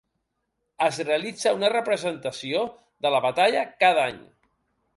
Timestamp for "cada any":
3.85-4.21